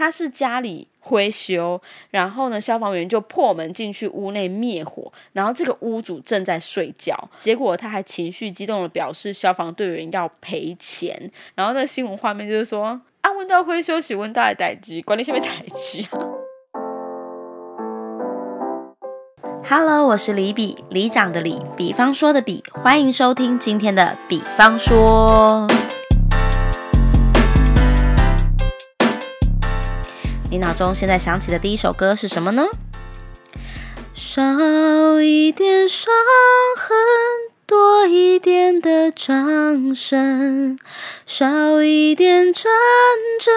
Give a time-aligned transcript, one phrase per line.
[0.00, 1.78] 他是家里灰修，
[2.10, 16.18] 然后呢，消防员就破门进去屋内灭火，然后这个屋主正在睡觉，结果他还情绪激动的表示消防队员要赔钱，然后那新闻画面就是说啊，问到灰休息，问到待机，管理下面待机啊。
[19.68, 25.68] Hello，我是李比，李长的李，比方说的比，欢迎收听今天的比方说。
[30.50, 32.66] 你脑中现在想起的第一首歌是什么呢？
[34.12, 36.12] 少一点伤
[36.76, 36.96] 痕，
[37.66, 40.76] 多一点的掌声；
[41.24, 42.64] 少一点战
[43.38, 43.54] 争，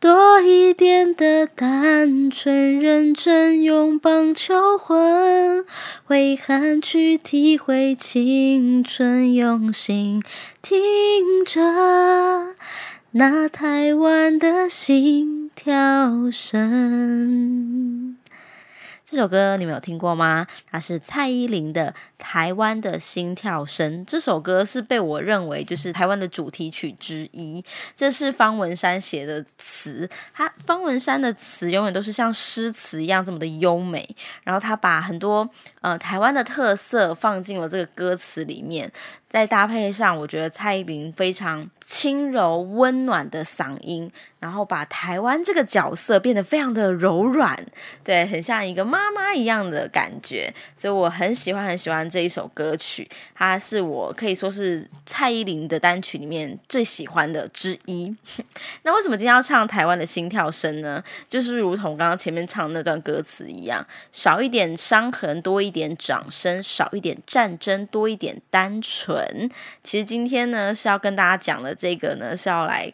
[0.00, 2.80] 多一点的单纯。
[2.80, 5.64] 认真用棒球魂，
[6.04, 10.20] 挥汗去体会青春，用心
[10.60, 12.54] 听着。
[13.12, 18.16] 那台湾的心跳绳，
[19.04, 20.46] 这首歌你们有听过吗？
[20.70, 21.92] 它是蔡依林的
[22.24, 24.00] 《台湾的心跳声》。
[24.08, 27.62] 这首歌是被我认为就是台湾的主题曲之一。
[27.94, 34.16] 这是方文山写的词，他方文山的词永远都是像诗词一样这么的优美。
[34.42, 35.46] 然后他把很多
[35.82, 38.90] 呃台湾的特色放进了这个歌词里面。
[39.28, 47.66] 再搭配上，我觉得蔡依林非常轻柔温暖的嗓音，然后把台湾这个角色变得非常的柔软，
[48.04, 58.14] 对，很像一个妈妈一样的感觉，所以我很喜欢很喜欢这一首歌曲，它是我可以说是蔡依林的单曲里面最喜欢的之一。
[58.84, 61.02] 那为什么今天要唱台湾的心跳声呢？
[61.28, 69.50] 就是如同刚刚前面唱那段歌词一样，少一点伤痕，多一点掌声；少一点战争，多一点单纯。
[69.82, 72.92] 其实今天呢是要跟大家讲的这个呢是要来。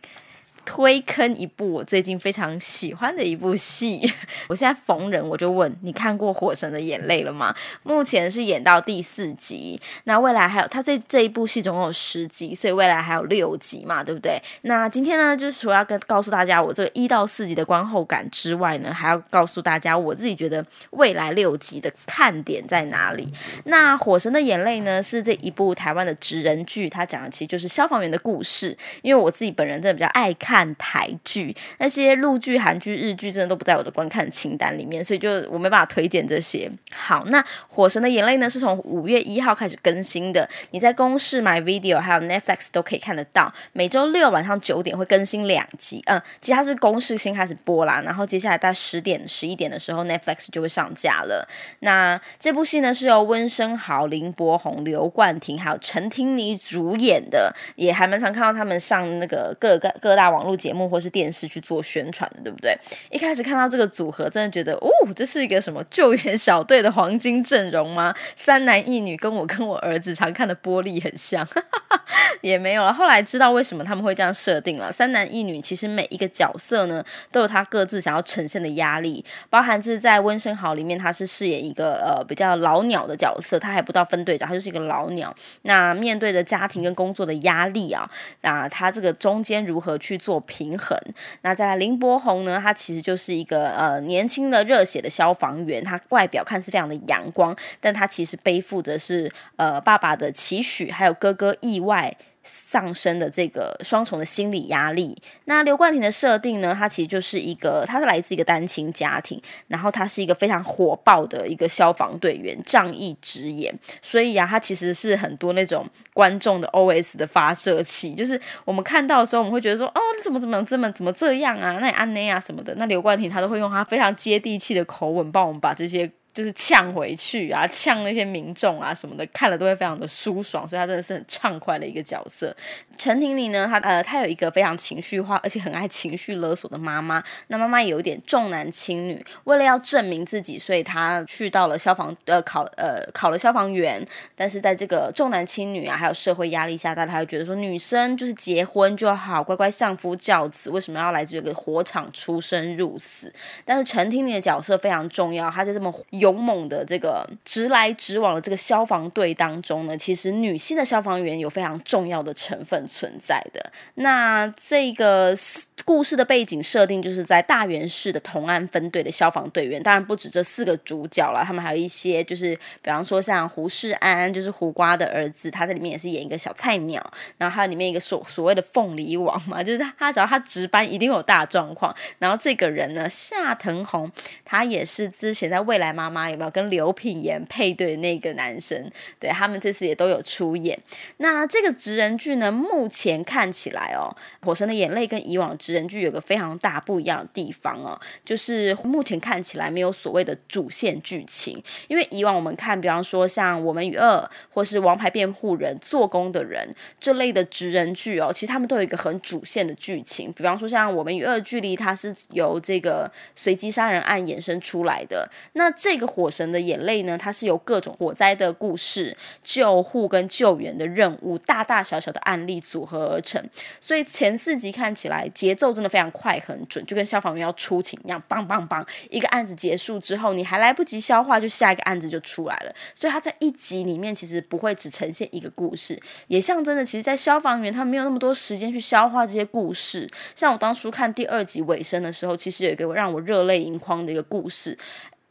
[0.65, 4.01] 推坑一部我最近非常喜欢的一部戏，
[4.49, 7.53] 我现在逢人我就问你看过《火神的眼泪》了吗？
[7.83, 14.41] 目前是演到第四集，那未来还有他这这一部戏总共有十集，所以未来还有六集嘛，对不对？
[14.63, 23.29] 那今天呢，就是除了要跟告诉大家我这个一到四集的观后感之外呢，还要告诉大家我自己觉得未来六集的看点在哪里。
[23.65, 28.77] 那《火神的眼泪》呢，是这一部台湾的职人剧，它讲的其实就是消防员的故事。
[29.03, 30.60] 因为我自己本人真的比较爱看。
[30.61, 36.71] 看台剧，那些陆剧、韩剧、日剧真的都不在我的观看清单里面，所以就我没办法推荐这些。
[36.93, 43.51] 好，那《火神的眼泪》呢，是从五月一号开始更新的，你在公视、My Video 还有 Netflix 都可以看得到。
[43.73, 51.49] 每周六晚上九点会更新两集，嗯，其实它是公视先开始播啦，然后接下来在十点、十一点的时候，Netflix 就会上架了。
[51.79, 60.40] 那这部戏呢，是由温升豪、林柏宏、刘冠廷还有陈婷妮主演的，也还蛮常看到他们上那个各个各大网。
[60.41, 62.75] 网络节目或是电视去做宣传的，对不对？
[63.11, 68.15] 一开始看到这个组合，真的觉得哦，这是一个什么救援小队的黄金阵容吗？
[68.35, 71.47] 三男一女，跟我跟我儿子常看的玻璃很像，
[72.41, 72.91] 也没有了。
[72.91, 74.91] 后来知道为什么他们会这样设定了。
[74.91, 85.37] 三男一女其实每一个角色呢，都有他各自想要呈现的压力，包含是在温生豪里面，他是饰演一个呃比较老鸟的角色，他还不到分队长，他就是一个老鸟。
[85.63, 90.30] 那面对着家庭跟工作的压力啊，那他这个中间如何去做？
[90.31, 90.97] 做平衡。
[91.43, 92.61] 那在林柏宏呢？
[92.63, 102.17] 他其实就是一个呃年轻的热血的消防员，他外表看是非常的阳光，但他其实背负着是呃爸爸的期许，还有哥哥意外。
[102.43, 105.17] 上升的这个双重的心理压力。
[105.45, 106.75] 那刘冠廷的设定呢？
[106.79, 113.77] 他其实就是一个，他是来自一个单亲家庭，然后他是一个非常火爆的一个消防队员，仗义直言。
[114.01, 118.15] 所以啊，他其实是很多那种观众的 OS 的发射器。
[118.15, 121.73] 就是我们看到的时候，我们会觉得说，哦，你怎么怎么这么怎么这样啊？
[121.81, 122.75] 那安内啊什么的。
[122.77, 126.11] 那刘冠廷他都会用他非常接地气的口吻，帮我们把这些。
[126.33, 132.55] 就是呛回去啊，呛那些民众啊什么的，看了都会非常的舒爽，所以他真的是很畅快的一个角色。
[132.97, 137.23] 陈婷妮呢，她呃，她有一个非常情绪化，而且很爱情绪勒索的妈妈。
[137.49, 144.07] 那妈妈有一点重男轻女，为了要证明自己，所以她去到了消防呃考呃考了消防员。
[144.37, 153.33] 但是在这个重男轻女啊，还有社会压力下，大家会觉得说，女生就是结婚就好，乖乖相夫教子，为什么要来这个火场出生入死？
[153.65, 155.91] 但是陈婷妮的角色非常重要，她在这么
[156.21, 163.73] 勇猛的这个直来直往的这个消防队当中呢，其实女性的消防员有非常重要的成分存在的。
[163.95, 165.37] 那这个
[165.85, 177.01] 故事的背景设定就是在大原市的同安分队的消防队员，当然不止这四个主角了，他们还有一些就是，比方说像胡世安，就是胡瓜的儿子，他在里面也是演一个小菜鸟。
[177.37, 181.95] 然后还有里面一个所所谓的凤梨王嘛，就是他只要他值班一定有大状况。
[182.19, 184.11] 然后这个人呢，夏腾红，
[184.45, 185.91] 他也是之前在未来。
[185.93, 188.91] 妈妈有没有跟刘品言配对的那个男生？
[189.19, 190.79] 对他们这次也都有出演。
[191.19, 194.11] 那这个职人剧呢，目前看起来哦，
[194.47, 201.63] 《火神的眼泪》跟以往职人剧有个非常大不一样的地方哦，就是目前看起来没有所谓的主线剧情。
[201.87, 206.67] 因为以往我们看，比方说像《我们与恶》或是《王牌辩护人》《做工的人》
[206.99, 210.33] 这类的职人剧哦，其实他们都有一个很主线的剧情。
[210.33, 215.31] 比方说像《我们与恶》距离它是由这个随机杀人案衍生出来的。
[215.53, 223.43] 那这这一个火神的眼泪呢，它是由各种火灾的故事、救护跟救援的任务、大大小小的案例组合而成。
[223.83, 228.87] 所以前四集看起来节奏真的非常快很准，就跟消防员要出勤一样，棒棒棒！
[229.11, 232.75] 一个案子结束之后，你还来不及消化，就下一个案子就出来了。
[232.95, 240.09] 所以它在一集里面其实不会只呈现一个故事，也象征着其实，在消防员他没有那么多时间去消化这些故事。
[240.35, 244.79] 像我当初看第二集尾声的时候，其实有一个让我热泪盈眶的一个故事。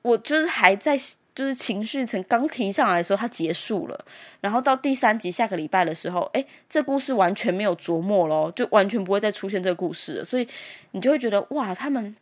[0.02, 0.98] 我就是还在，
[1.36, 4.06] 就是情绪层刚提上来的时候，它结束了。
[4.42, 10.26] 然后到第三集下个礼拜的时候，哎，这故事完全没有琢磨咯，就完全不会再出现这个故事了。
[10.26, 10.48] 所以
[10.92, 12.16] 你就会觉得，哇，他们。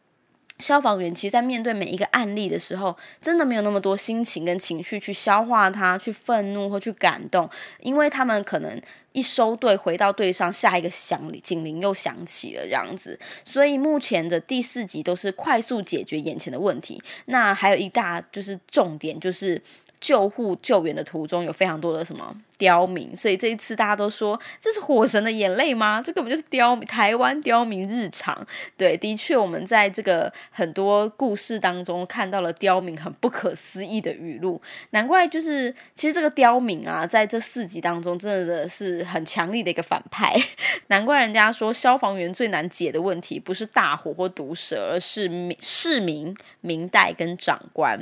[0.60, 7.50] 消防员其实，在面对每一个案例的时候，真的没有那么多心情跟情绪去消化它，去愤怒或去感动，
[7.80, 8.82] 因为他们可能
[9.12, 13.20] 一收队回到队上，下一个响警铃又响起了这样子。
[13.46, 17.02] 所以目前的第四集都是快速解决眼前的问题。
[17.26, 19.62] 那还有一大就是重点就是。
[20.00, 26.02] 救护救援的途中有非常多的什么刁民，所以这一次大家都说这是火神的眼泪吗？
[26.06, 28.46] 这根本就是刁台湾刁民日常。
[28.76, 34.62] 对，的确我们在这个很多故事当中看到了刁民很不可思议的语录，
[34.92, 40.36] 难怪就是其实这个刁民啊，在这四集当中真的是很强力的一个反派。
[40.88, 47.98] 难怪人家说消防员最难解的问题不是大火或毒蛇，而是民市民、明代跟长官。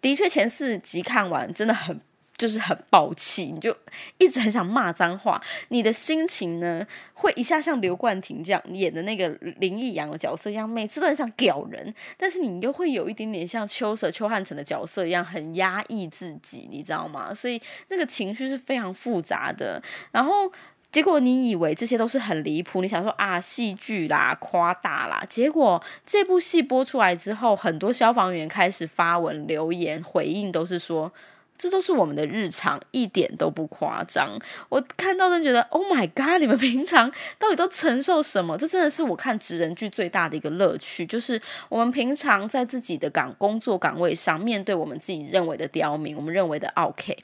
[0.00, 1.30] 的确，前四集看。
[1.30, 2.00] 完真的很
[2.40, 3.76] 就是很暴气，你就
[4.16, 5.38] 一直很想骂脏话。
[5.68, 9.28] 你的心情呢，会一下像刘冠廷这样演的那个
[9.58, 17.34] 林奕阳的角色一样，每次都很想屌人，但是你又会有一点点像秋色邱汉城的角色一样，很压抑自己，你知道吗？
[17.34, 19.82] 所以那个情绪是非常复杂的。
[20.10, 20.50] 然后
[20.90, 31.12] 结果你以为这些都是很离谱，你想说啊戏剧啦、夸大啦，结果这部戏播出来之后，很多消防员开始发文留言回应，都是说。
[31.60, 34.30] 这都是我们的日常，一点都不夸张。
[34.70, 36.40] 我看到都觉得，Oh my god！
[36.40, 38.56] 你们平常到底都承受什么？
[38.56, 47.14] 这真的是我看职人剧最大的一个乐趣，就是我们平常在自己的岗工作岗位上，面对我们自己认为的刁民，我们认为的 OK。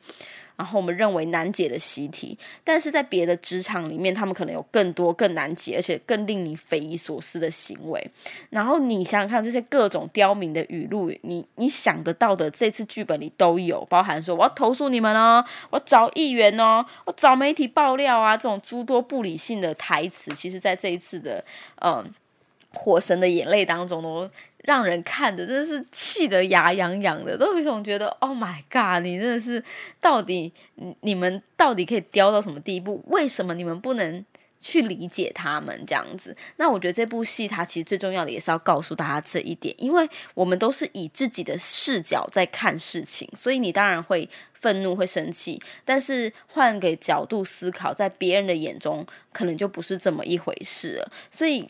[0.57, 8.11] 然后我们认为难解的习题，但是在别的职场里面，他们可能有更多更难解，而且更令你匪夷所思的行为。
[8.51, 21.45] 然后你想想看，这些各种刁民的语录，你你想得到的，这次剧本里都有，包含说我要投诉你们哦，我找议员哦，我找媒体爆料啊，这种诸多不理性的台词，其实在这一次的
[21.83, 22.03] 嗯
[22.79, 24.31] 《火神的眼泪》当中都。
[24.67, 29.03] 让人看的真的是气得牙痒痒的，都有一种觉得 Oh my God！
[29.03, 29.63] 你真的是
[30.01, 30.53] 到底
[31.01, 33.03] 你们到底可以刁到什么地步？
[33.07, 34.25] 为什么你们不能
[34.59, 36.37] 去理解他们这样子？
[36.57, 51.69] 那我觉得这部戏它其实最重要的也是要告诉大家这一点，因为我们都是以自己的视角在看事情，所以你当然会愤怒、会生气，但是换个角度思考，在别人的眼中可能就不是这么一回事了，所以。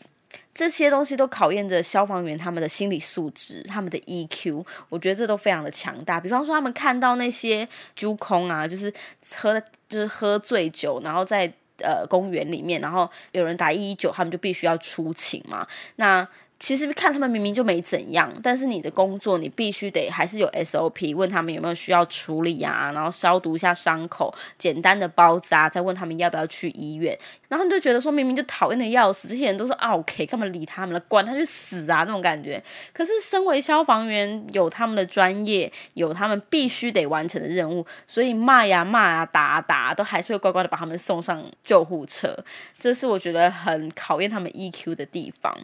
[0.57, 6.19] 这些东西都考验着消防员他们的心理素质，他们的 EQ，我觉得这都非常的强大。
[6.19, 8.91] 比方说，他们看到那些猪空啊，就是
[9.35, 11.45] 喝就是喝醉酒，然后在
[11.83, 15.67] 呃公园里面，然后有人打一一九，他们就必须要出勤嘛。
[15.97, 16.27] 那
[16.59, 27.17] 其实看他们明明就没怎样，但是你的工作你必须得还是有 SOP，问他们有没有需要处理啊，然后消毒一下伤口，简单的包扎，再问他们要不要去医院。
[27.47, 30.99] 然后你就觉得说明明就讨厌的要死，这些人都是 OK，干嘛理他们了？
[31.01, 31.99] 管他去死啊！
[31.99, 32.61] 那种感觉。
[32.91, 42.35] 可是身为消防员，有他们的专业，有他们必须得完成的任务，所以骂呀骂呀，打啊打，都还是会乖乖的把他们送上救护车。
[42.79, 45.55] 这是我觉得很考验他们 EQ 的地方。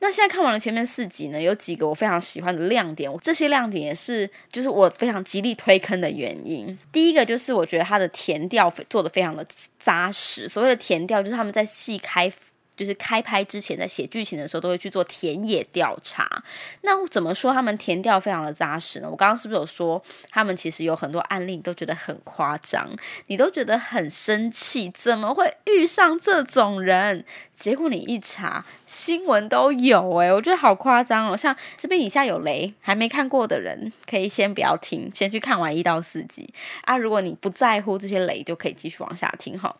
[0.00, 0.37] 那现在看。
[0.38, 6.78] 看完了前面四集呢，有几个我非常喜欢的亮点，这些亮点也是就是我非常极力推坑的原因。
[6.92, 9.44] 第一个就是我觉得它的甜调做的非常的
[9.80, 12.32] 扎实，所谓的甜调就是他们在细开。
[12.78, 16.44] 就是开拍之前，在写剧情的时候，都会去做田野调查。
[16.82, 19.08] 那怎么说他们填调非常的扎实呢？
[19.10, 22.88] 我刚刚是不是有说，他们其实有很多案例，你都觉得很夸张，
[23.26, 27.24] 你都觉得很生气，怎么会遇上这种人？
[27.52, 31.36] 结果你一查，新闻都有诶，我觉得好夸张哦。
[31.36, 36.48] 像这边以下有雷，还没看过的人可以先不要听，先去看完一到四集
[36.82, 36.96] 啊。
[36.96, 39.74] 如果你不在乎这些雷，就可以继续往下听哈。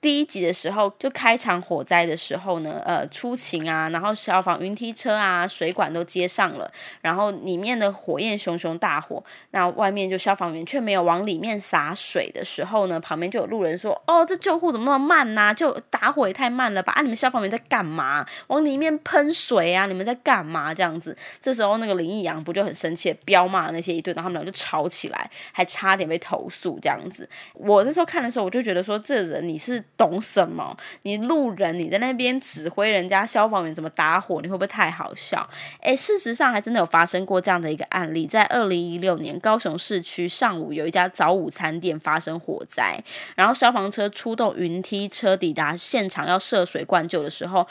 [0.00, 15.52] 第一集的时候，就开场火灾的时候呢，呃，出勤啊，然后消防云梯车啊，水管都接上了，然后里面的火焰熊熊大火，那外面就消防员却没有往里面洒水的时候呢，旁边就有路人说：“哦，这救护怎么那么慢呐？
[15.52, 16.92] 就打火也太慢了吧？
[16.92, 18.24] 啊，你们消防员在干嘛？
[18.46, 19.86] 往里面喷水啊？
[19.86, 20.72] 你们在干嘛？
[20.72, 27.28] 这样子，这时候那个林义阳不就很生气，彪骂那些一顿，然后他们俩就吵起来，还差点被投诉这样子。
[27.54, 29.82] 我那时候看的时候，我就觉得说，这人你是。
[29.96, 30.76] 懂什么？
[31.02, 35.48] 你路人，你在那边指挥人家消防员怎么打火，你会不会太好笑？
[35.80, 43.02] 诶，事实上还真的有发生过这样的一个案例，在二零一六年高雄市区上午有一家早午餐店发生火灾，
[43.34, 47.66] 然后消防车出动云梯车抵达现场要涉水灌救的时候。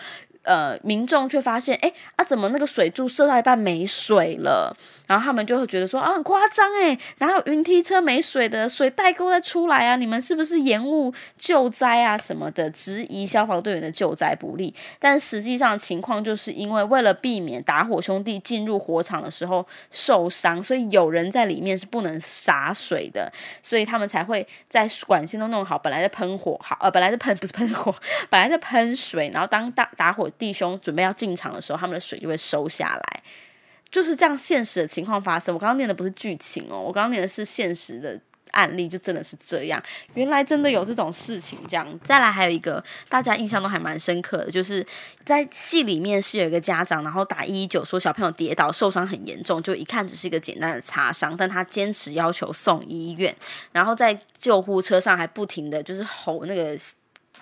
[0.46, 4.75] 呃，民众却发现，哎啊，怎么那个水柱射到一半没水了？
[5.08, 8.70] 然后他们就会觉得说，啊，很夸张哎，哪有云梯车没水的？
[8.70, 9.96] 水代沟再出来啊？
[9.96, 12.70] 你们是不是延误救灾啊什么的？
[12.70, 14.74] 质疑消防队员的救灾不力。
[15.00, 23.32] 但实际上情况就是因为为了避免打火兄弟进入火场的时候受伤，所以有人在里面是不能洒水的，
[23.64, 27.94] 所以他们才会在管线都弄好，本来在喷火好，呃，本来在喷不是喷火，
[28.30, 30.30] 本来在喷水，然后当打打火。
[30.38, 33.24] 弟兄准备要进场的时候，他们的水就会收下来，
[33.89, 35.54] 就是这样现实的情况发生。
[35.54, 38.20] 我刚刚念的不是剧情哦，我刚刚念的是现实的
[38.51, 39.82] 案例，就真的是这样。
[40.13, 41.88] 原来真的有这种事情，这样。
[42.04, 44.86] 再来还有一个大家印象都还蛮深刻的，就是
[45.25, 53.36] 在戏里面是有一个家长，然后打一一九说小朋友跌倒受伤很严重，就一看只是一个简单的擦伤，但他坚持要求送医院，
[53.72, 56.77] 然后在救护车上还不停的就是吼那个。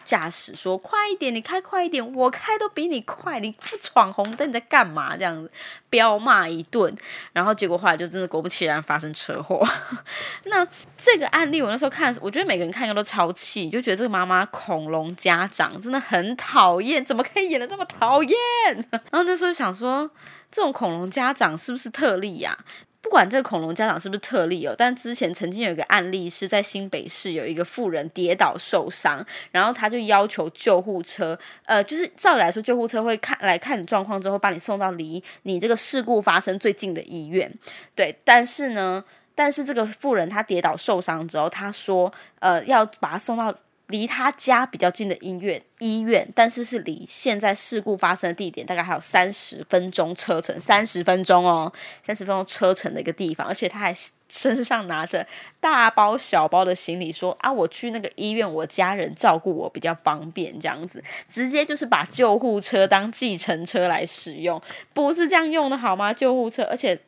[0.04, 5.52] 驾驶说：“快一点，你开快一点，我开都比你快，你不闯红灯你在干嘛？”这样子
[5.90, 6.94] 彪骂一顿，
[7.32, 9.66] 然后结果后来就真的果不其然发生车祸。
[10.46, 10.66] 那
[10.98, 18.36] 这个案例我那时候看，我觉得每个人看一个都超气，就觉得这个妈妈恐龙家长真的很讨厌，怎么可以演的这么讨厌？
[18.92, 20.10] 然后那时候想说，
[20.52, 22.58] 这种恐龙家长是不是特例呀？
[23.04, 37.54] 不管这个恐龙家长是不是特例哦，但之前曾经有一个案例是在新北市有一个妇人跌倒受伤，然后他就要求救护车，呃，就是照理来说救护车会看来看你状况之后，把你送到离你这个事故发生最近的医院，
[37.94, 39.04] 对，但是呢，
[39.36, 43.54] 但是这个妇人她跌倒受伤之后，他说，呃，要把他送到。
[43.94, 51.72] 离他家比较近的医院，医院，但是是离现在事故发生的地点大概还有三十分钟车程，三十分钟哦，
[52.04, 53.96] 三十分钟车程的一个地方，而且他还
[54.28, 55.28] 身上拿着
[55.60, 64.60] 大包小包的行李，说啊，我去那个医院，我家人照顾我比较方便，这样子，直接就是把救护车当计程车来使用，
[64.96, 66.12] 不是这样用的好吗？
[66.12, 67.00] 救护车，而且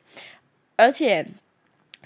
[0.76, 1.26] 而且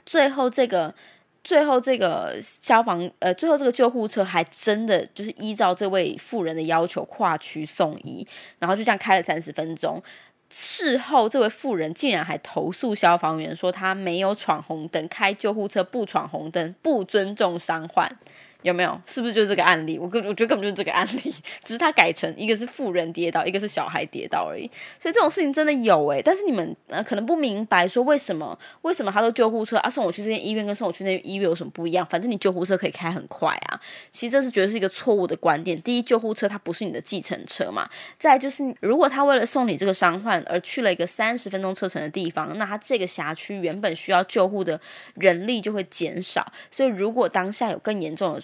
[0.06, 0.94] 最后这个。
[1.42, 8.26] 最后，这个消防呃，最后这个救护车还真的就是依照这位妇人的要求跨区送医，
[8.59, 10.02] 然后就这样开了三十分钟。
[10.50, 18.18] 事后，这位妇人竟然还投诉消防员说他没有闯红灯，开救护车不闯红灯，不尊重伤患。
[18.62, 19.00] 有没有？
[19.07, 19.99] 是不是就是这个案例？
[19.99, 24.71] 我根我觉得根本就是这个案例， 只是他改成一个是富人跌倒，一个是小孩跌倒而已。
[24.99, 32.05] 所以这种事情真的有诶，但是你们呃可能不明白，说为什么为什么他都救护车啊送我去这间医院跟送我去那医院有什么不一样？
[32.07, 33.81] 反正你救护车可以开很快啊。
[34.11, 35.81] 其实这是觉得是一个错误的观点。
[35.83, 37.88] 第一，救护车它不是你的计程车嘛。
[38.19, 44.81] 再就是如果他为了送你这个伤患而去了一个三十分钟车程的地方，那他这个辖区原本需要救护的
[45.14, 46.47] 人力就会减少。
[46.71, 48.40] 所以如果当下有更严重的，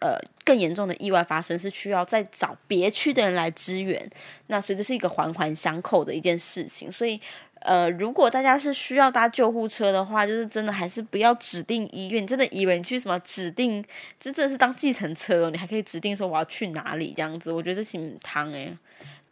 [0.00, 4.10] 呃，更严重的意外发生是需要再找别区的人来支援，
[4.46, 6.90] 那所以这是一个环环相扣的一件事情。
[6.90, 7.20] 所以，
[7.60, 13.82] 呃，如果大家是需要搭救护车的话，就是真的还是不要指定医院，真的以为你去什么指定，
[14.18, 18.74] 就真的是当计程车，你还可以指定说我要去哪里这样子，我觉得这挺汤诶。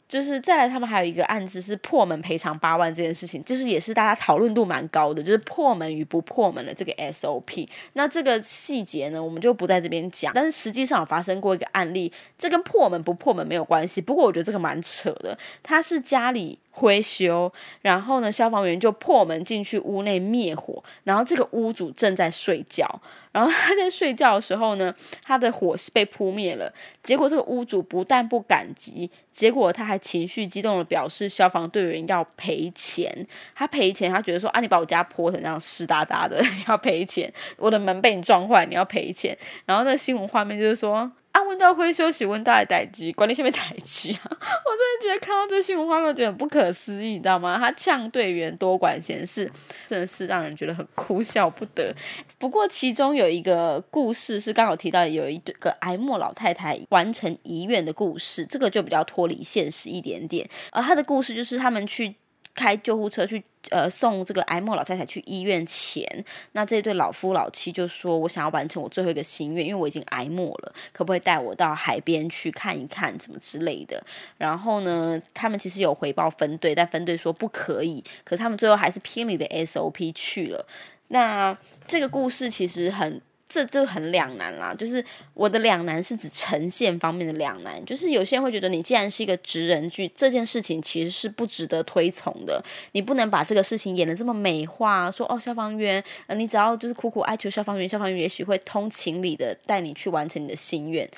[0.08, 7.68] 就是再来，他们还有一个案子是破门赔偿八万这件事情，就是也是大家讨论度蛮高的，就是破门与不破门的这个 SOP。
[7.92, 10.32] 那这个细节呢，我们就不在这边讲。
[10.34, 14.00] 但是实际上发生过一个案例，这跟破门不破门没有关系。
[14.00, 16.58] 不过我觉得这个蛮扯的，他是家里。
[16.78, 22.88] 灰修，然后呢，消防员就破门进去屋内灭火，然后这个屋主正在睡觉。
[23.30, 24.92] 然后他在睡觉的时候呢，
[25.23, 26.73] 他的火是被扑灭了。
[27.02, 33.26] 结果这个屋主不但不感激，结果他还情绪激动的表示消防队员要赔钱。
[33.54, 37.32] 他赔钱，他觉得说啊，你把我家泼成这样湿哒哒的， 你要赔钱。
[37.58, 39.37] 我的门被你撞坏，你要赔钱。
[39.66, 41.12] 然后那新闻画面就是说。
[41.32, 44.20] 啊，问到会休息，问到待机，管理下面待机啊！
[44.30, 47.56] 我真的觉得看到这新闻画面，觉得很不可思议，你知道吗？
[47.58, 49.50] 他呛队员多管闲事，
[49.87, 51.94] 真的是让人觉得很哭笑不得。
[52.38, 60.49] 不过其中有一个故事是刚好提到，有一个哀莫老太太完成遗愿的故事，这个就比较脱离现实一点点。
[60.73, 62.16] 而他的故事就是他们去。
[62.58, 66.04] 开救护车去呃送这个哀莫老太太去医院前，
[66.52, 74.04] 那这对老夫老妻就说：“我想要完成我最后一个心愿，因为我已经哀莫了，可不可以带我到海边去看一看什么之类的？”
[74.36, 80.66] 然后呢，他们其实有回报分队，但分队说不可以，可是他们最后还是偏离的 SOP 去了。
[81.08, 83.22] 那这个故事其实很。
[83.48, 85.02] 这就很两难啦，就是
[85.32, 92.62] 我的两难是指呈现方面的两难，就是有些人会觉得你既然是一个直人剧，这件事情其实是不值得推崇的，
[92.92, 96.04] 你不能把这个事情演的这么美化，说哦消防员，
[96.36, 101.08] 你只要就是苦苦哀求消防员，消防员也许会通情理的带你去完成你的心愿，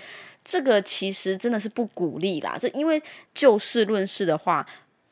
[0.44, 3.02] 这个其实真的是不鼓励啦，这因为
[3.34, 4.66] 就事论事的话。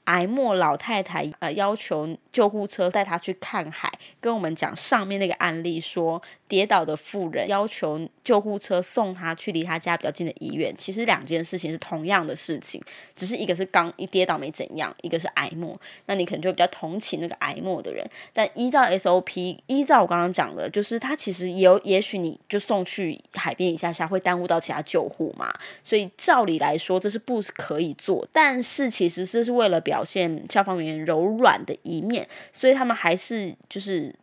[0.08, 10.74] 哀莫老太太呃要求救护车带她去看海，跟我们讲上面那个案例说，跌倒的妇人要求救护车送她去离她家比较近的医院。
[10.78, 12.82] 其实两件事情是同样的事情，
[13.14, 15.78] 只是一个是刚一跌倒没怎样，一个是哀莫。
[16.06, 18.02] 那你可能就比较同情那个哀莫的人。
[18.32, 25.52] 但依照 SOP，依照我刚刚讲的，就是他其实有也许你就送去海边一下下会耽误到其他救护嘛，
[25.84, 28.26] 所以照理来说这是不可以做。
[28.32, 29.97] 但是其实这是为了表。
[29.98, 34.14] 表现消防员柔软的一面，所以他们还是就是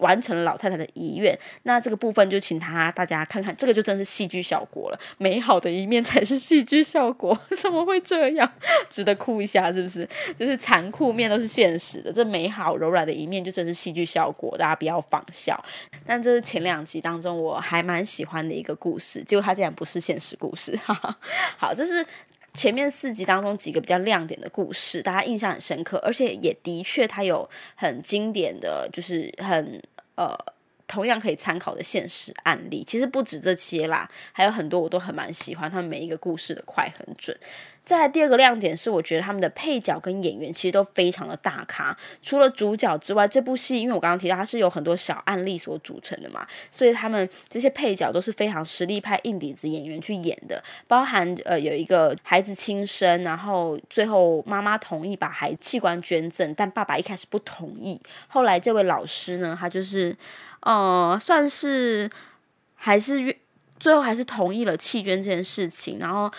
[0.00, 1.38] 完成了老太太的遗愿。
[1.62, 5.00] 那这个部分就请他大家看看，这个就真是戏剧效果了。
[5.16, 8.52] 美好的一面才是戏剧效果， 怎么会这样？
[8.90, 10.06] 值得哭一下，是不是？
[10.36, 15.58] 就是残酷面都是现实的，这美好柔软的一面就真是戏剧效果，大家不要仿效。
[16.04, 20.76] 但这是前两集当中我还蛮喜欢的一个故事，结果它竟然不是现实故事。
[20.84, 21.16] 哈 哈
[21.56, 22.04] 好，这是。
[22.54, 29.82] 前面四集当中几个比较亮点的故事，大家印象很深刻，而且也的确它有很经典的就是很
[30.16, 30.36] 呃
[30.86, 32.84] 同样可以参考的现实案例。
[32.86, 37.34] 其实不止这些啦，还有很多我都很蛮喜欢他们每一个故事的快很准。
[37.84, 41.96] 再第二个亮点是，我觉得他们的配角跟演员其实都非常的大咖。
[42.22, 50.62] 除了主角之外，这部戏因为我刚刚提到它是有很多小案例所组成的嘛，所以他们这些配角都是非常实力派硬底子演员去演的。
[50.86, 58.00] 包含呃有一个孩子亲生，然后最后妈妈同意把孩器官捐赠，但爸爸一开始不同意。
[58.28, 60.16] 后来这位老师呢，他就是
[60.60, 62.08] 呃算是
[62.76, 63.36] 还是
[63.80, 66.32] 最后还是同意了弃捐这件事情，然后。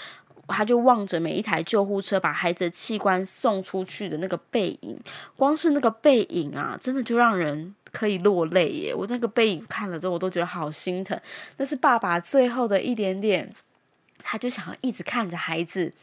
[0.47, 4.99] 他就望着每一台救护车把孩子的器官送出去的那个背影，
[5.38, 8.93] 光是那个背影啊，真的就让人可以落泪耶！
[8.93, 11.19] 我那个背影看了之后，我都觉得好心疼。
[11.58, 13.53] 那是爸爸最后的一点点，
[14.21, 15.93] 他就想要一直看着孩子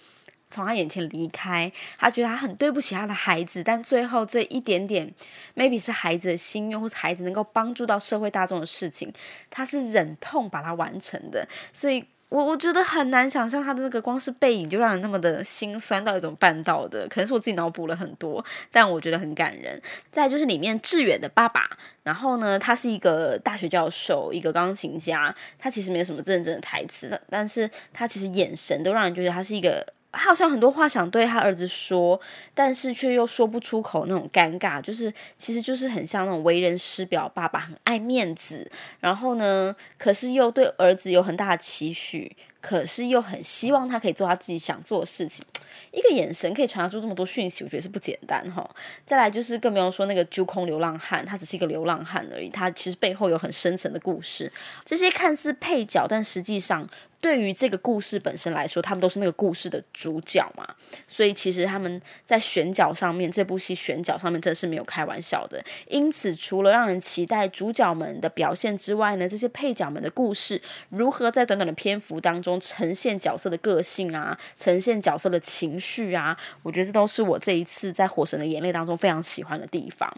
[0.51, 5.13] 从他眼前离开，他觉得他很对不起他的孩子，但最后这一点点
[5.55, 9.13] ，maybe 是孩子的心愿，或是孩子能够帮助到社会大众的事情，
[9.51, 12.03] 他是忍痛把它完成的，所以。
[12.31, 19.83] 我我觉得很难想象他的那个光是背影就让人那么的心酸到一种办到的，可能是我自己脑补了很多，但我觉得很感人。
[20.11, 21.69] 再就是里面志远的爸爸，
[22.05, 29.85] 然后呢，他是一个大学教授，一个钢琴家，他其实没有什么真正的台词，但是他其实眼神都让人觉得他是一个。
[30.13, 32.21] 他好像很多话想对他儿子说，
[32.53, 45.45] 但是却又说不出口，那种尴尬，就是其实就是很像那种为人师表爸爸，很爱面子，然后呢，可是又对儿子有很大的期许，可是又很希望他可以做他自己想做的事情。
[45.93, 48.69] 一个眼神可以传达出这么多讯息，我觉得是不简单哈。
[49.05, 54.53] 再来就是更不用说那个揪空流浪汉，他只是一个流浪汉而已，他其实背后有很深层的故事。
[54.85, 56.89] 这些看似配角，但实际上。
[57.23, 60.67] 对于这个故事本身来说，他们都是那个故事的主角嘛，
[61.07, 65.63] 所以其实他们在选角上面，这部戏选角上面真的是没有开玩笑的。
[65.87, 80.11] 因此，除了让人期待主角们的表现之外呢，这些配角们的故事如何在短短的篇幅当中呈现角色的个性啊，呈现角色的情绪啊，我觉得这都是我这一次在《火神的眼泪》当中非常喜欢的地方。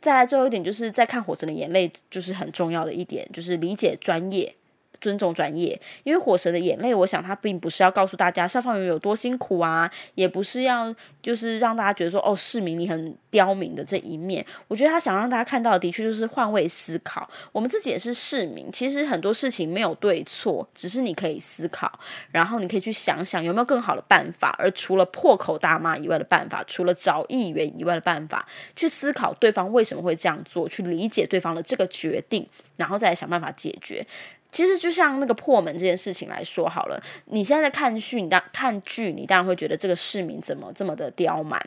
[0.00, 4.54] 再来最后一点，就是在看《火神的眼泪》，就是很重要的一点，就是理解专业。
[5.00, 14.44] 尊重专业，因为《火神的眼泪》，我想它并不是要告诉大家消防员有多辛苦啊，也不是要就是让大家觉得说哦，市民你很刁民的这一面。
[14.66, 17.28] 我觉得他想让大家看到的，的确就是换位思考。
[17.52, 21.98] 我们自己也是市民，其实很多事情没有对错，只是你可以思考，
[22.30, 24.54] 然后你可以去想想有没有更好的办法。
[24.58, 34.06] 而除了破口大骂以外的办法，除了找议员以外的办法，去思考对方为什么会这样做，去理解对方的这个决定，然后再来想办法解决。
[34.50, 41.62] 其实就像那个破门这件事情来说好了，你现在在看剧，你当看剧，你当然会觉得这个市民怎么这么的刁蛮。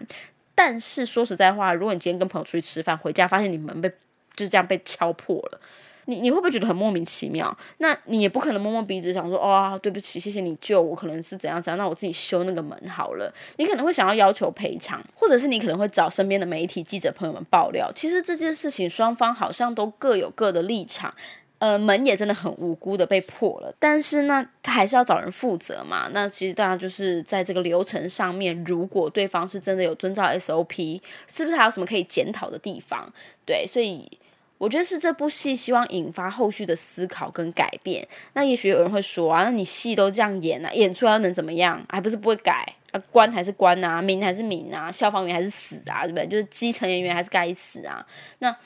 [0.56, 3.90] 但是说实在话，如果你今天跟朋友出去吃饭，回家发现你门被
[4.36, 5.62] 就这样被敲破了，
[6.06, 7.56] 你你会不会觉得很莫名其妙？
[7.78, 13.34] 那你也不可能摸摸鼻子想说，哦，对不起，谢谢你救我，可能是怎样怎样，那我自己修那个门好了。
[13.58, 17.92] 你可能会想要要求赔偿，或者是你可能会找身边的媒体记者朋友们爆料。
[17.96, 21.14] 其实这件事情双方好像都各有各的立场。
[21.62, 26.10] 呃，门也真的很无辜的被破了，但是呢，他还是要找人负责嘛。
[26.12, 33.14] 那其实大家就是在这个流程上面，如果对方是真的有遵照 SOP，是不是还有什么可以检讨的地方？
[33.46, 34.10] 对，所以
[34.58, 38.08] 我觉得是这部戏希望引发后续的思考跟改变。
[38.34, 41.80] 那也许有人会说啊，那你戏都这样演啊，演出来能怎么样？
[41.90, 43.00] 还不是不会改啊？
[43.12, 46.26] 官还是官啊，民还是民啊，消防员还是死啊，对不对？
[46.26, 48.04] 就是基层人员还是该死啊？
[48.40, 48.58] 那。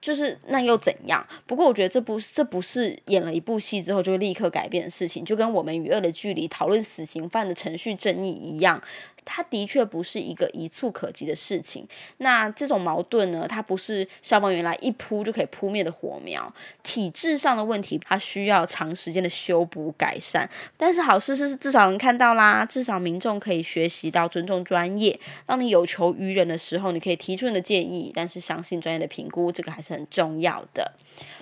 [0.00, 1.26] 就是那又怎样？
[1.46, 8.82] 不过我觉得这不这不是演了一部戏之后就立刻改变的事情，就跟我们与恶的距离讨论死刑犯的程序正义一样。
[9.30, 11.86] 它的确不是一个一触可及的事情。
[12.16, 13.46] 那这种矛盾呢？
[13.46, 16.50] 它不是消防员来一扑就可以扑灭的火苗。
[16.82, 20.48] 体制上的问题，它需要长时间的修补改善。
[20.78, 25.20] 但是好事是至少能看到啦，至少民众可以学习到尊重专业。
[25.44, 30.92] 当你有求于人的时候，你可以提出你的建议，但是相信专业的评估，这个还是很重要的。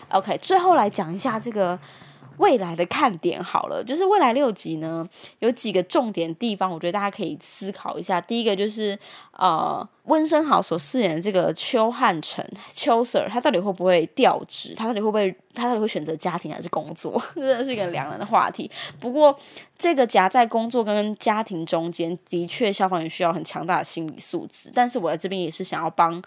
[0.09, 1.79] OK，最后来讲一下这个。
[2.39, 8.21] 未来的看点好了，就是未来六集呢，有几个重点地方，我觉得大家可以思考一下。
[8.21, 8.99] 第一个就是
[9.33, 14.75] 呃，温升豪所饰演的这个邱汉成邱 Sir，他到底会不会调职？
[14.75, 17.21] 他到底会不会他到底会选择家庭还是工作？
[17.35, 18.71] 真的是一个两难的话题。
[19.01, 19.37] 不过
[19.79, 24.71] 这个夹在工作跟家庭中间，的确消防员需要很强大的心理素质。
[24.75, 26.23] 但是我在这边也是想要帮。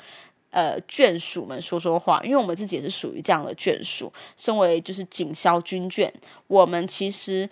[0.51, 4.12] 呃，眷属们说说话，因为我们自己也是属于这样的眷属。
[4.35, 6.12] 身为就是警消军眷，
[6.47, 7.47] 我们其实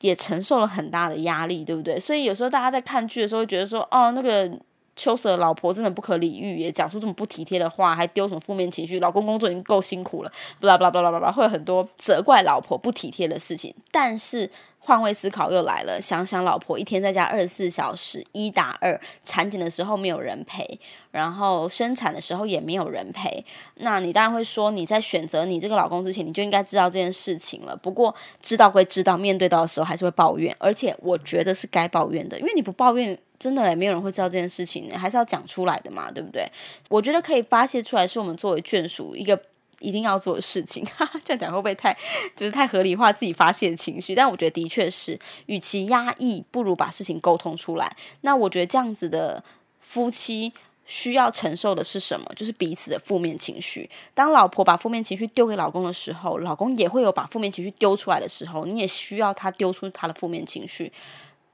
[0.00, 1.98] 也承受了很大的压力，对不对？
[2.00, 4.50] 所以有时候大家在看剧的时候，觉得说，哦，那个
[4.96, 8.98] 秋色老婆真的不可理喻，也讲出这么不体贴的话，还丢什么负面情绪。
[8.98, 13.74] 老公工作已经够辛苦了，巴拉巴拉巴拉巴拉，会有很多责怪老婆不体贴的事情。
[13.90, 14.50] 但是。
[14.82, 23.44] 换位思考又来了，想想老婆一天在家二十四小时一打二，产检的时候没有人陪，然后生产的时候也没有人陪，
[23.76, 27.76] 那你当然会说你在选择你这个老公之前，你就应该知道这件事情了。
[27.76, 36.50] 不过知道归知道，面对到的时候还是会抱怨，而且我觉得是该抱怨的，因为你不抱怨，真的也没有人会知道这件事情，还是要讲出来的嘛，对不对？
[36.88, 39.38] 我觉得可以发泄出来，是我们作为眷属一个。
[39.80, 40.86] 一定要做的事情，
[41.24, 41.96] 这样讲会不会太
[42.36, 44.14] 就是太合理化自己发泄情绪？
[44.14, 47.96] 但我觉得的确是，与其压抑，不如把事情沟通出来。
[48.20, 49.42] 那我觉得这样子的
[49.80, 50.52] 夫妻
[50.84, 52.30] 需要承受的是什么？
[52.36, 53.88] 就是彼此的负面情绪。
[54.12, 58.64] 当老婆把负面情绪丢给老公的时候，老公也会有把负面情绪丢出来的时候。
[58.66, 60.92] 你也需要他丢出他的负面情绪，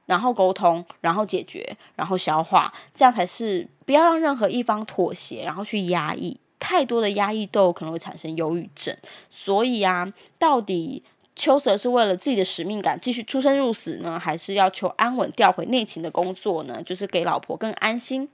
[0.07, 6.41] 然后沟通，然后解决，然后消化，这样才是不要让任何一方妥协，然后去压抑。
[6.59, 8.97] 太多的压抑都有可能会产生忧郁症，
[9.31, 11.03] 所以啊，到底
[11.35, 16.83] 秋泽是为了自己的使命感继续出生入死呢，还是要求安稳调回内勤的工作呢？
[16.83, 18.29] 就是给老婆更安心，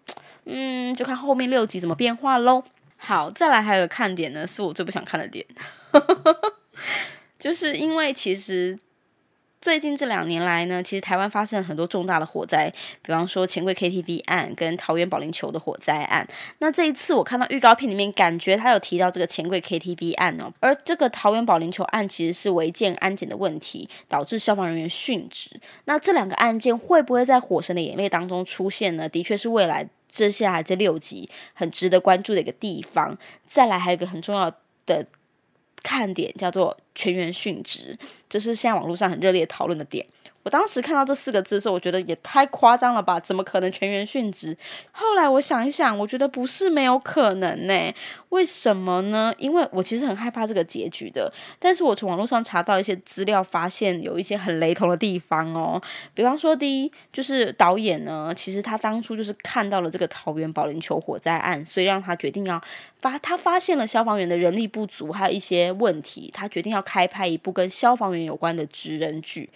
[0.45, 2.63] 嗯，就看后面六集怎么变化喽。
[2.97, 5.45] 好，再来还有个看点呢，是我最不想看的点，
[7.39, 8.79] 就是因为其实。
[9.63, 12.69] 最近这两年来呢，其实台湾发生了很多重大的火灾，
[13.01, 16.27] 比方说钱柜 KTV 案跟桃园保龄球的火灾案。
[16.59, 25.49] 那这一次我看到预告片里面，感觉他有提到这个钱柜 KTV 案哦，而这个桃园保龄球案其实是违建安检的问题，导致消防人员殉职。
[25.85, 29.09] 那这两个案件会不会在《火神的眼泪》当中出现呢？
[29.09, 33.17] 的确是未来接下来这六集很值得关注的一个地方。
[33.47, 34.53] 再来还有一个很重要
[34.87, 35.07] 的。
[35.83, 40.07] 看点叫做全员殉职，这是现在网络上很热烈讨论的点。
[40.43, 43.21] 我当时看到这四个字的时候，我觉得也太夸张了吧？
[43.21, 44.57] 怎么可能全员殉职？
[44.91, 47.95] 后来我想一想，我觉得不是没有可能呢。
[48.31, 49.33] 为什么呢？
[49.39, 51.33] 因为我其实很害怕这个结局的。
[51.59, 55.81] 但是我从网络上查到一些资料，发现有一些很雷同的地方哦。
[56.15, 62.61] 比方说，第一就是导演呢，其实他当初就是看到了这个桃园保龄球火灾案，所以让他决定要
[63.01, 69.51] 发，他发现了消防员的人力不足，还有一些问题，他决定要开拍一部跟消防员有关的职人剧，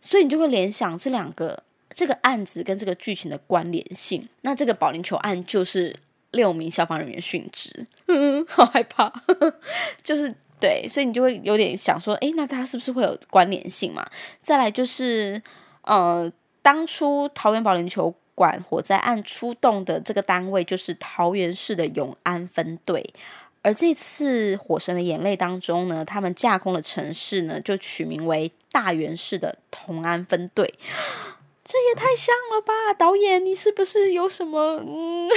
[0.00, 1.62] 所以你就会联想这两个
[1.94, 4.28] 这个案子跟这个剧情的关联性。
[4.42, 5.94] 那这个保龄球案就是
[6.32, 9.12] 六名消防人员殉职，嗯，好害怕，
[10.02, 14.08] 就是对，所以你就会有点想说，诶，那它是不是会有关联性嘛？
[14.42, 15.42] 再来就是，
[15.82, 16.32] 呃，
[16.62, 18.14] 当初桃园保龄球。
[18.32, 23.12] 管火灾案出动的这个单位就是桃园市的永安分队，
[23.60, 30.74] 而这次《火神的眼泪》当中呢，他们架空的城市呢就取名为大原市的同安分队，
[31.64, 32.94] 这也太像了吧！
[32.96, 35.28] 导演，你是不是有什么嗯，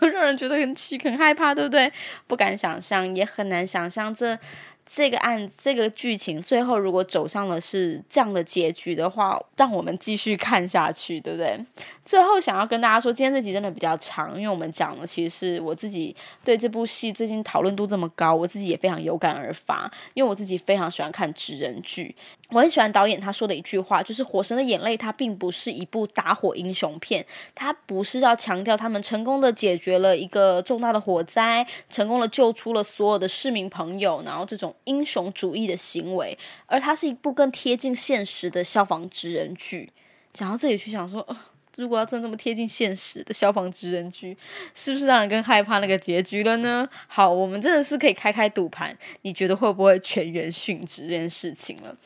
[0.12, 1.92] 让人觉得很奇很害怕，对不对？
[2.26, 4.38] 不敢想象，也很难想象这。
[4.88, 11.58] 这个案这个剧情最后如果走上了是这样的结局的话，让我们继续看下去，对不对？
[12.04, 22.14] 最后想要跟大家说，今天这集真的比较长，因为我们讲的其实是我自己对这部戏最近讨论度这么高，我自己也非常有感而发，因为我自己非常喜欢看职人剧，
[22.50, 34.74] 我很喜欢导演他说的一句话，就是《火神的眼泪》它并不是一部打火英雄片，它不是要强调他们成功的解决了一个重大的火灾，成功的救出了所有的市民朋友，然后这种。
[34.84, 39.90] 英雄主义的行为，而它是一部更贴近现实的消防职人剧。
[40.32, 41.26] 讲到这里去想说，
[41.76, 44.36] 如果要真这么贴近现实的消防职人剧，
[44.74, 46.88] 是不是让人更害怕那个结局了呢？
[47.08, 51.96] 好，我们真的是可以开开赌盘，你觉得会不会全员殉职这件事情了？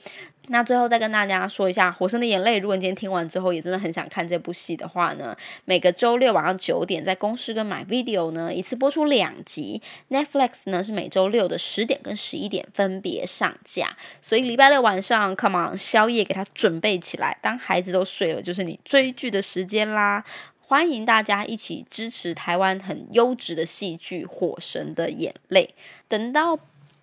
[0.49, 2.59] 那最后再跟大家说一下，《火神的眼泪》。
[2.61, 13.97] 如果你今天听完之后也真的很想看这部戏的话呢，每个周六晚上九点在公视跟 My Video 呢一次播出两集，Netflix 呢是每周六的十点跟十一点分别上架。
[14.21, 20.25] 所以礼拜六晚上，Come on，宵夜给他准备起来，当孩子都睡了，就是你追剧的时间啦。
[20.59, 25.75] 欢迎大家一起支持台湾很优质的戏剧《火神的眼泪》。
[26.09, 26.59] 等到。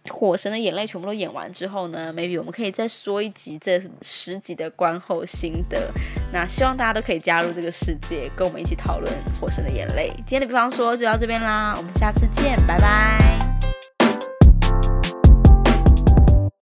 [0.07, 5.91] 火神的眼泪全部都演完之后呢，maybe 我们可以再说一集这十集的观后心得。
[6.31, 10.09] 那希望大家都可以加入这个世界，跟我们一起讨论火神的眼泪。
[10.17, 13.46] 今天的比方说就到这边啦，我们下次见，拜拜。